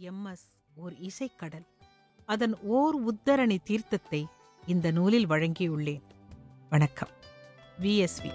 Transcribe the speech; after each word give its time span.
MS 0.00 0.48
ஓர் 0.74 0.92
இசைக்கடல். 0.92 1.66
அதன் 2.26 2.56
ஓர் 2.62 3.04
உத்தரணி 3.04 3.56
தீர்த்தத்தை 3.70 4.24
இந்த 4.66 4.90
நூலில் 4.90 5.28
வழங்கியுள்ளேன். 5.28 6.02
வணக்கம். 6.68 7.08
விஎஸ்வி. 7.82 8.30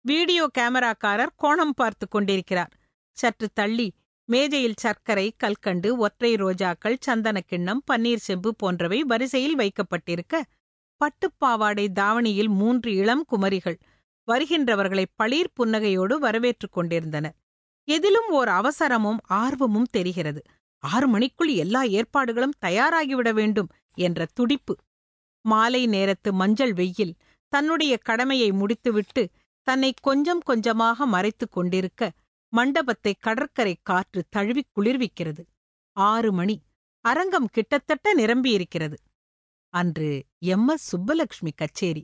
வீடியோ 0.00 0.50
கேமராக்காரர் 0.58 1.34
கோணம் 1.42 1.74
பார்த்து 1.74 2.08
கொண்டிருக்கிறார். 2.08 2.72
சற்று 3.10 3.48
தள்ளி 3.54 3.92
மேஜையில் 4.24 4.78
சர்க்கரை 4.78 5.34
கல்கண்டு 5.36 5.96
ஒற்றை 5.96 6.34
ரோஜாக்கள் 6.34 6.96
சந்தன 7.00 7.40
கிண்ணம் 7.40 7.82
பன்னீர் 7.90 8.24
செம்பு 8.26 8.54
போன்றவை 8.54 9.02
வரிசையில் 9.02 9.54
வைக்கப்பட்டிருக்க 9.54 10.44
பட்டுப்பாவாடை 11.00 11.86
தாவணியில் 11.92 12.48
மூன்று 12.48 12.94
இளம் 12.94 13.24
குமரிகள் 13.32 13.78
வருகின்றவர்களை 14.28 15.04
பளீர் 15.16 15.52
புன்னகையோடு 15.60 16.14
வரவேற்றுக் 16.18 16.72
கொண்டிருந்தனர். 16.72 17.36
எதிலும் 17.88 18.28
ஓர் 18.28 18.48
அவசரமும் 18.48 19.20
ஆர்வமும் 19.22 19.90
தெரிகிறது. 19.90 20.42
ஆறு 20.82 21.08
மணிக்குள் 21.08 21.52
எல்லா 21.54 21.82
ஏற்பாடுகளும் 21.82 22.58
தயாராகிவிட 22.66 23.32
வேண்டும் 23.32 23.70
என்ற 23.94 24.26
துடிப்பு 24.34 24.74
மாலை 25.44 25.86
நேரத்து 25.86 26.32
மஞ்சள் 26.32 26.72
வெயில் 26.72 27.14
தன்னுடைய 27.52 27.96
கடமையை 27.98 28.50
முடித்துவிட்டு 28.52 29.22
தன்னை 29.66 29.94
கொஞ்சம் 30.00 30.40
கொஞ்சமாக 30.40 31.06
மறைத்துக் 31.06 31.52
கொண்டிருக்க 31.52 32.02
மண்டபத்தை 32.52 33.12
கடற்கரை 33.18 33.74
காற்று 33.82 34.20
தழுவி 34.30 34.62
குளிர்விக்கிறது. 34.68 35.42
ஆறு 35.96 36.32
மணி. 36.32 36.56
அரங்கம் 37.04 37.48
கிட்டத்தட்ட 37.48 38.14
நிரம்பியிருக்கிறது. 38.14 38.96
அன்று 39.74 40.10
எம். 40.46 40.68
எஸ். 40.68 40.86
சுப்பலக்ஷ்மி 40.90 41.52
கச்சேரி. 41.56 42.02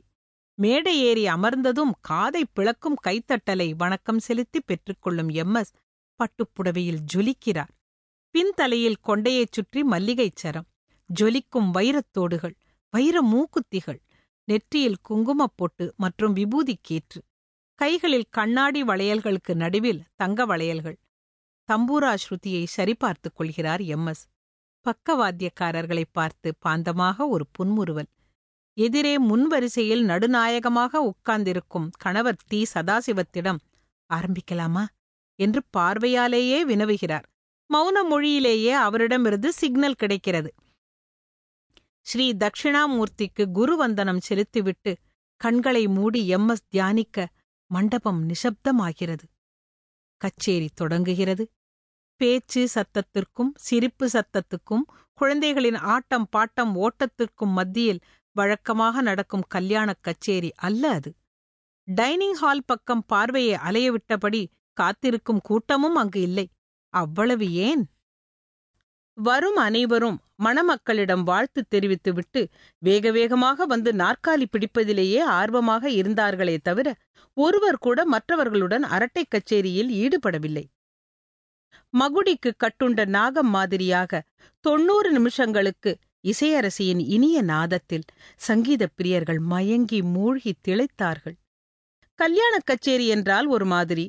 மேடை 0.57 0.99
ஏறி 0.99 1.25
அமர்ந்ததும் 1.27 1.93
காதை 2.01 2.43
பிளக்கும் 2.53 2.99
கைத்தட்டலை 3.07 3.75
வணக்கம் 3.75 4.19
செலுத்தி 4.19 4.61
பெற்றுக்கொள்ளும் 4.61 5.31
எம். 5.33 5.53
எஸ். 5.53 5.73
பட்டுப்புடவையில் 6.19 7.01
ஜொலிக்கிறார். 7.13 7.71
பின்தலையில் 8.35 9.01
கொண்டையைச் 9.07 9.51
சுற்றி 9.51 9.83
மல்லிகைச் 9.83 10.35
சரம். 10.35 10.67
ஜொலிக்கும் 11.09 11.69
வைரத்தோடுகள். 11.73 12.55
வைர 12.95 13.21
மூக்குத்திகள் 13.23 13.99
நெற்றியில் 14.47 14.97
குங்குமப் 15.01 15.53
பொட்டு 15.55 15.93
மற்றும் 15.97 16.33
விபூதி 16.33 16.77
கீற்று 16.81 17.19
கைகளில் 17.75 18.27
கண்ணாடி 18.29 18.83
வளையல்களுக்கு 18.83 19.55
நடுவில் 19.55 20.03
தங்க 20.15 20.45
வளையல்கள். 20.45 20.97
தம்பூரா 21.69 22.11
ஸ்ருதியை 22.15 22.63
சரிபார்த்துக் 22.65 23.35
கொள்கிறார் 23.35 23.81
எம். 23.81 24.05
எஸ். 24.05 24.23
பக்கவாத்தியக்காரர்களைப் 24.85 26.11
பார்த்து 26.11 26.55
பாந்தமாக 26.65 27.27
ஒரு 27.27 27.45
புன்முறுவல். 27.51 28.09
எதிரே 28.77 29.15
முன்வரிசையில் 29.21 30.03
நடுநாயகமாக 30.03 31.01
உட்கார்ந்திருக்கும் 31.01 31.89
கணவர் 31.97 32.41
தி 32.47 32.65
சதாசிவத்திடம் 32.73 33.59
ஆரம்பிக்கலாமா? 34.09 34.85
என்று 35.39 35.61
பார்வையாலேயே 35.77 36.59
வினவுகிறார். 36.65 37.27
மௌன 37.69 37.97
மொழியிலேயே 38.09 38.71
அவரிடமிருந்து 38.71 39.51
சிக்னல் 39.53 39.93
கிடைக்கிறது. 39.93 40.53
ஸ்ரீ 42.05 42.33
தட்சிணாமூர்த்திக்கு 42.33 43.45
குருவந்தனம் 43.53 44.17
செலுத்திவிட்டு 44.17 44.97
கண்களை 45.37 45.87
மூடி 45.87 46.27
எம் 46.27 46.47
எஸ் 46.47 46.67
தியானிக்க 46.67 47.29
மண்டபம் 47.67 48.29
நிசப்தமாகிறது. 48.29 49.25
கச்சேரி 50.17 50.69
தொடங்குகிறது. 50.75 51.51
பேச்சு 52.15 52.67
சத்தத்திற்கும் 52.75 53.49
சிரிப்பு 53.55 54.09
சத்தத்துக்கும் 54.13 54.81
குழந்தைகளின் 55.13 55.75
ஆட்டம் 55.75 56.27
பாட்டம் 56.35 56.75
ஓட்டத்திற்கும் 56.75 57.53
மத்தியில் 57.53 57.99
வழக்கமாக 58.31 59.01
நடக்கும் 59.01 59.45
கல்யாணக் 59.47 60.03
கச்சேரி 60.03 60.51
அல்ல 60.55 60.89
அது. 60.89 61.15
டைனிங் 61.83 62.33
ஹால் 62.33 62.65
பக்கம் 62.65 63.05
பார்வையை 63.05 63.57
அலையவிட்டபடி 63.57 64.45
காத்திருக்கும் 64.73 65.41
கூட்டமும் 65.41 65.95
அங்கு 65.95 66.21
இல்லை. 66.21 66.49
அவ்வளவு 66.89 67.51
ஏன்? 67.51 67.87
வரும் 69.17 69.55
அனைவரும் 69.55 70.17
மணமக்களிடம் 70.43 71.23
வாழ்த்து 71.23 71.61
தெரிவித்துவிட்டு 71.67 72.41
வேக 72.81 73.11
வேகமாக 73.11 73.65
வந்து 73.65 73.91
நாற்காலி 73.93 74.45
பிடிப்பதிலேயே 74.51 75.19
ஆர்வமாக 75.33 75.89
இருந்தார்களே 75.89 76.55
தவிர 76.63 76.87
ஒருவர் 77.37 77.77
கூட 77.77 77.99
மற்றவர்களுடன் 78.05 78.85
அரட்டை 78.87 79.23
கச்சேரியில் 79.25 79.91
ஈடுபடவில்லை. 80.03 80.65
மகுடிக்கு 81.93 82.51
கட்டுண்ட 82.63 83.05
நாகம் 83.07 83.49
மாதிரியாக 83.49 84.21
தொன்னூறு 84.65 85.09
நிமிஷங்களுக்கு 85.19 85.91
இசையரசியின் 86.23 87.01
இனிய 87.07 87.37
நாதத்தில் 87.43 88.05
சங்கீத 88.39 88.83
பிரியர்கள் 88.97 89.41
மயங்கி 89.45 89.99
மூழ்கி 90.13 90.53
திளைத்தார்கள். 90.67 91.35
கல்யாணக் 92.19 92.65
கச்சேரி 92.65 93.07
என்றால் 93.07 93.47
ஒரு 93.47 93.65
மாதிரி 93.65 94.05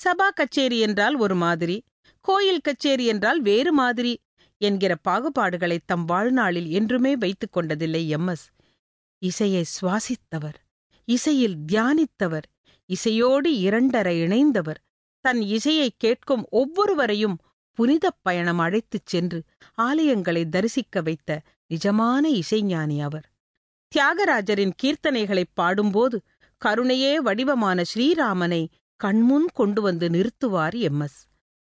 சபா 0.00 0.28
கச்சேரி 0.34 0.78
என்றால் 0.78 1.16
ஒரு 1.16 1.34
மாதிரி 1.34 1.76
கோயில் 2.24 2.60
கச்சேரி 2.60 3.04
என்றால் 3.06 3.40
வேறு 3.40 3.72
மாதிரி 3.72 4.12
என்கிற 4.60 4.96
பாகுபாடுகளை 5.08 5.78
தம் 5.86 6.04
வாழ்நாளில் 6.04 6.68
என்றுமே 6.68 7.16
வைத்துக் 7.16 7.56
கொண்டதில்லை 7.56 8.06
எம் 8.08 8.26
எஸ். 8.26 8.46
இசையை 9.22 9.64
சுவாசித்தவர் 9.74 10.58
இசையில் 11.08 11.56
தியானித்தவர் 11.72 12.46
இசையோடு 12.90 13.50
இரண்டரை 13.58 14.22
இணைந்தவர். 14.22 14.80
தன் 15.24 15.40
இசையை 15.40 15.88
கேட்கும் 15.96 16.44
ஒவ்வொருவரையும் 16.50 17.36
புனிதப் 17.78 18.20
பயணம் 18.22 18.58
அழைத்துச் 18.58 19.06
சென்று 19.06 19.38
ஆலயங்களை 19.78 20.48
தரிசிக்க 20.48 21.02
வைத்த 21.02 21.30
நிஜமான 21.70 22.22
இசைஞானி 22.40 22.98
அவர். 23.02 23.26
தியாகராஜரின் 23.92 24.74
கீர்த்தனைகளைப் 24.82 25.54
பாடும்போது 25.54 26.16
கருணையே 26.62 27.20
வடிவமான 27.20 27.82
ஸ்ரீராமனை 27.94 28.62
கண்முன் 29.00 29.48
கொண்டு 29.54 29.82
வந்து 29.82 30.08
நிறுத்துவார் 30.08 30.76
எம் 30.80 31.00
எஸ். 31.00 31.20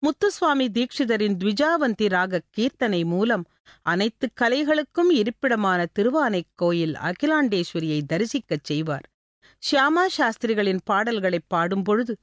முத்துசுவாமி 0.05 0.69
தீட்சிதரின் 0.69 1.37
த்விஜாவந்தி 1.37 2.09
ராக 2.09 2.41
கீர்த்தனை 2.57 3.05
மூலம் 3.05 3.45
அனைத்து 3.83 4.31
கலைகளுக்கும் 4.41 5.11
இருப்பிடமான 5.13 5.87
திருவானைக் 5.99 6.53
கோயில் 6.55 6.95
அகிலாண்டேஸ்வரியை 6.95 8.01
தரிசிக்கச் 8.13 8.63
செய்வார். 8.63 9.07
ஷியாமா 9.63 10.07
சாஸ்திரிகளின் 10.07 10.81
பாடல்களைப் 10.85 11.49
பாடும்பொழுது 11.55 12.17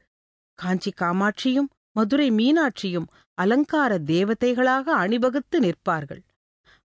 காஞ்சி 0.54 0.94
காமாட்சியும் 1.02 1.70
மதுரை 1.92 2.32
மீனாட்சியும் 2.32 3.08
அலங்கார 3.34 3.98
தேவதைகளாக 3.98 4.88
அணிவகுத்து 4.96 5.60
நிற்பார்கள். 5.60 6.22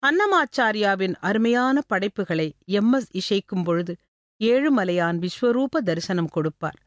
அன்னமாச்சாரியாவின் 0.04 1.16
அருமையான 1.20 1.82
படைப்புகளை 1.82 2.54
எம். 2.66 2.94
எஸ். 2.94 3.12
இசைக்கும் 3.12 3.64
பொழுது 3.64 3.96
ஏழுமலையான் 4.40 5.18
விஸ்வரூப 5.20 5.78
தரிசனம் 5.84 6.28
கொடுப்பார். 6.28 6.80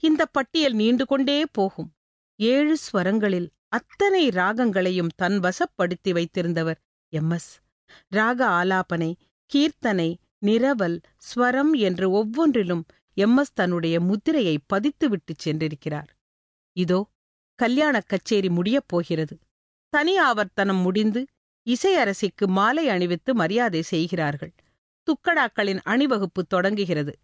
இந்த 0.00 0.26
பட்டியல் 0.26 0.72
நீண்டு 0.72 1.06
கொண்டே 1.06 1.44
போகும். 1.52 1.90
ஏழு 2.36 2.76
ஸ்வரங்களில் 2.76 3.50
அத்தனை 3.68 4.28
ராகங்களையும் 4.28 5.08
தன் 5.16 5.40
வசப்படுத்தி 5.40 6.08
வைத்திருந்தவர் 6.08 6.80
எம் 7.08 7.30
எஸ். 7.30 7.60
ராக 8.08 8.46
ஆலாபனை 8.46 9.14
கீர்த்தனை 9.54 10.14
நிரவல் 10.46 11.02
ஸ்வரம் 11.18 11.72
என்று 11.72 12.10
ஒவ்வொன்றிலும் 12.10 12.84
எம் 13.14 13.36
எஸ் 13.36 13.52
தன்னுடைய 13.52 14.00
முத்திரையை 14.00 14.58
பதித்துவிட்டு 14.72 15.32
சென்றிருக்கிறார். 15.44 16.10
இதோ 16.76 17.10
கல்யாணக் 17.54 18.08
கச்சேரி 18.08 18.48
முடியப் 18.48 18.88
போகிறது. 18.88 19.38
தனி 19.88 20.20
ஆவர்த்தனம் 20.20 20.82
முடிந்து 20.82 21.26
இசையரசிக்கு 21.66 22.46
மாலை 22.46 22.88
அணிவித்து 22.88 23.34
மரியாதை 23.34 23.82
செய்கிறார்கள். 23.82 24.54
துக்கடாக்களின் 25.06 25.80
அணிவகுப்பு 25.84 26.44
தொடங்குகிறது. 26.44 27.18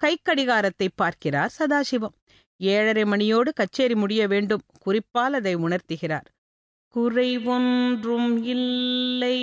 கைக்கடிகாரத்தை 0.00 0.88
பார்க்கிறார் 0.94 1.54
சதாசிவம். 1.58 2.16
ஏழரை 2.62 3.02
மணியோடு 3.02 3.50
கச்சேரி 3.52 3.94
முடிய 3.94 4.28
வேண்டும். 4.28 4.62
குறிப்பால் 4.80 5.34
அதை 5.34 5.56
உணர்த்துகிறார். 5.56 6.28
குறை 6.88 7.38
ஒன்றும் 7.38 8.44
இல்லை. 8.44 9.38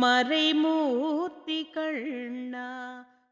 மறைமூர்த்தி 0.00 1.70
கண்ணா 1.70 2.68